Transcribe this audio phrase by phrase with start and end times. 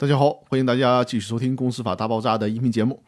[0.00, 3.02] 大家好，欢迎大家继续收听《公司法大爆炸》的音频节目。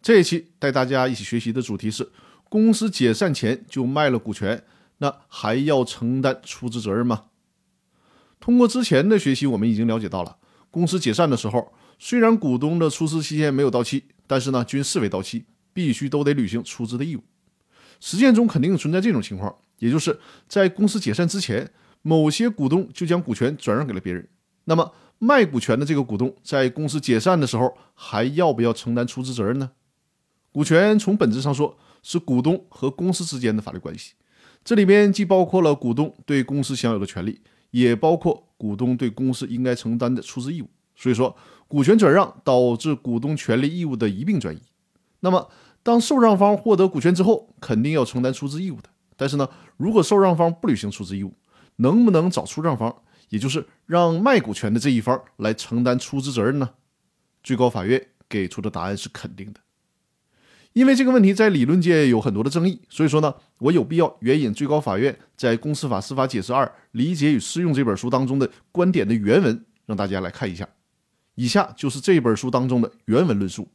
[0.00, 2.08] 这一期带大家一起学习的主题是：
[2.48, 4.62] 公司解散前就卖了股权，
[4.98, 7.24] 那还要承担出资责任吗？
[8.38, 10.36] 通过之前的学习，我们已经了解到了，
[10.70, 17.24] 公司解散的时候，虽然股东的出资期限没有到期，但是呢，均视为到期，必须都得履行出资的义务。
[17.98, 21.72] 实践中肯定存在这种情况，也就是在公司解散之前，
[22.02, 24.28] 某些股东就将股权转让给了别人，
[24.66, 24.92] 那么。
[25.18, 29.70] 卖股权的这个股东在公司解散的时候，还要不要承担出资责任呢？
[30.52, 34.14] 股权从本质上说是股东和公司之间的法律关系，
[34.64, 37.40] 这里面既包括了股东对公司享有的权利，
[37.70, 40.68] 也包括股东对公司应该承担的出资义务。
[40.94, 41.36] 所以说，
[41.68, 44.60] 股权转让导致股东权利义务的一并转移。
[45.20, 45.48] 那么，
[45.82, 48.88] 当受让方获得股权之后，肯定要承担出资义务的。
[49.16, 51.34] 但是呢，如果受让方不履行出资义务，
[51.76, 52.94] 能不能找出让方？
[53.28, 56.70] 也就是让卖股权的这一方来承担出资责任呢？
[57.42, 59.60] 最高法院给出的答案是肯定的。
[60.72, 70.68] 因为这个问题在理论界有很多的争议，所以说呢，我有必要援引最高法院在《公司法司法解释二理解与适用》这本书当中的观点的原文，让大家来看一下。
[71.34, 73.68] 以下就是这本书当中的原文论述。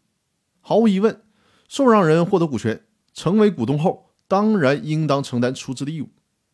[0.59, 1.21] 毫无疑问，
[1.67, 2.83] 受让人获得股权
[3.13, 6.09] 成为股东后，当然应当承担出资的义务。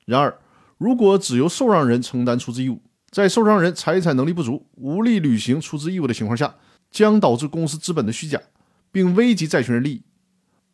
[0.05, 0.39] 然而，
[0.77, 6.55] 如果只由受让人承担出资义务，在受让人财产能力不足、无力履行出资义务的情况下，
[6.91, 8.39] 将导致公司资本的虚假，
[8.91, 10.01] 并危及债权人利益；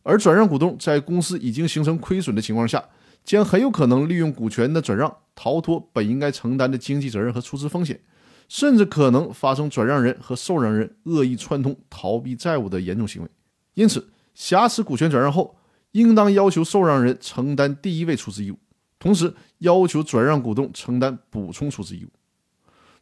[0.02, 2.84] 而转让股东在公司已经形成亏损的情况下，
[3.24, 8.02] 将很有可能利用股权的转让逃脱本应该承担的经济责任和出资风险，
[8.50, 13.30] 甚至可能发生转让人和受让人恶意串通逃避债务的严重行为。
[13.76, 15.56] 因此，瑕疵股权转让后，
[15.92, 18.58] 应当要求受让人承担第一位出资义务，
[18.98, 22.10] 同时要求转让股东承担补充出资义务。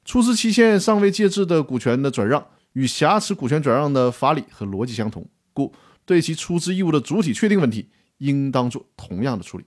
[0.03, 5.73] 出资期限尚未届至的股权的转让，与瑕疵股权转让的法理和逻辑相同，故
[6.05, 9.65] 对其出资义务的主体确定问题，应当做同样的处理。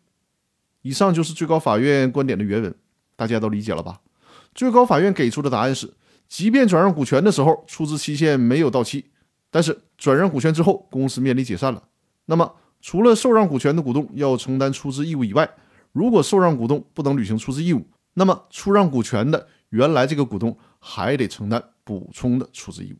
[0.83, 2.75] 以上就是最高法院观点的原文，
[3.17, 4.01] 大家都理解了吧？
[4.55, 5.95] 最高法院给出的答案是：
[6.29, 9.07] 即便转让股权的时候出资期限没有到期，
[9.51, 11.83] 但是转让股权之后，公司面临解散了，
[12.27, 15.49] 那么除了受让股权的股东要承担出资义务以外，
[15.93, 22.97] 如果受让股东不能履行出资义务，那么出让股权的原来这个股东还得承担补充的出资义务，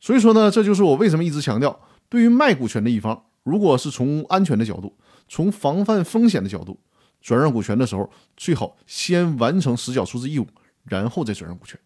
[0.00, 4.96] 所以说呢，这就是我为什么一直强调，对于卖股权的一方，如果是从安全的角度，
[5.28, 6.80] 从防范风险的角度，
[7.20, 10.46] 转让股权的时候，最好先完成实缴出资义务，
[10.84, 11.78] 然后再转让股权。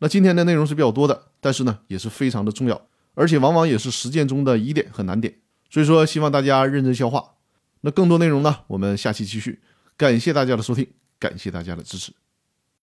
[0.00, 2.78] 那今天的内容是比较多的，但是呢，也是非常的重要，
[3.14, 5.34] 而且往往也是实践中的疑点和难点，
[5.70, 7.36] 所以说希望大家认真消化。
[7.80, 9.62] 那更多内容呢，我们下期继续。
[9.96, 10.86] 感谢大家的收听，
[11.18, 12.12] 感谢大家的支持。